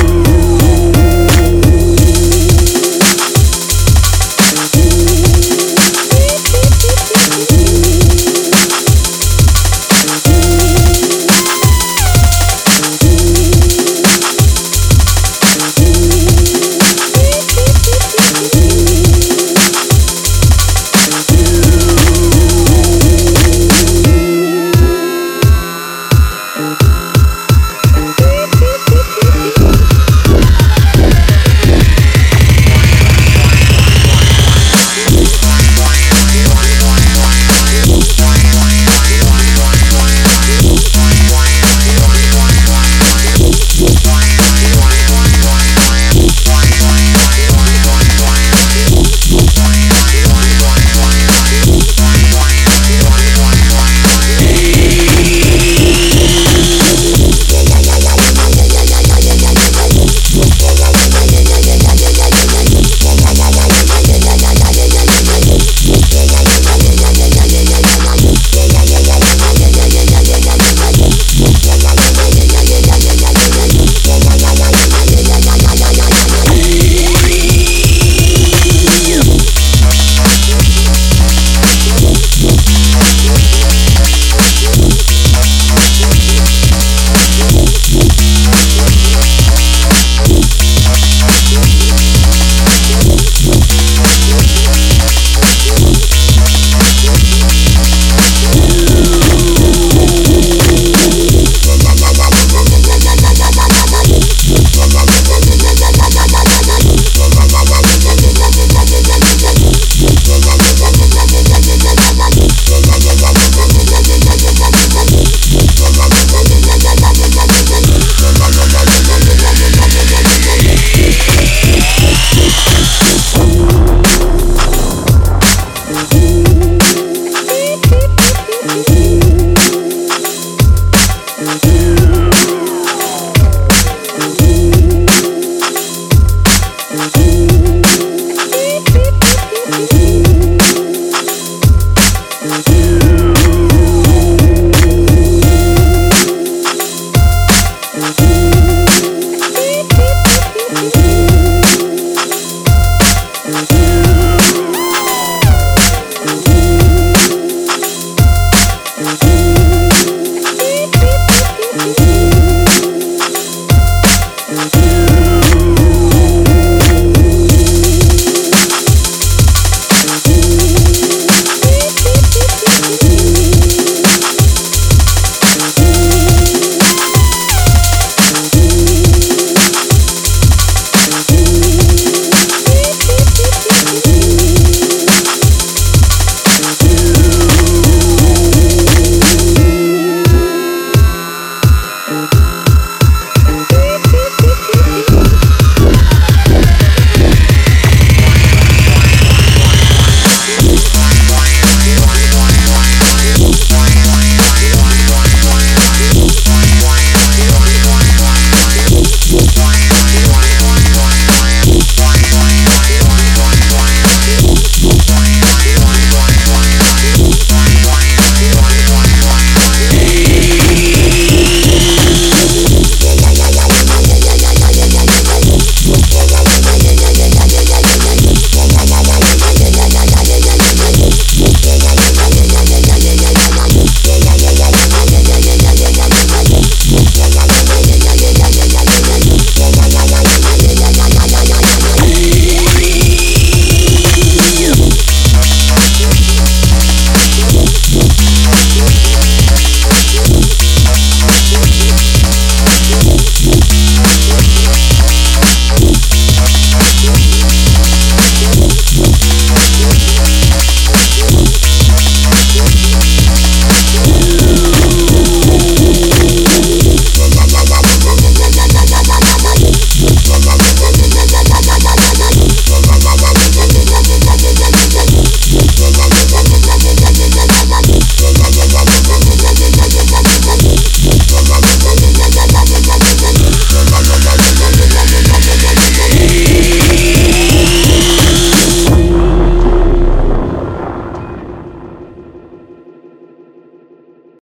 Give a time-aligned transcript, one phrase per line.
[0.00, 0.21] you.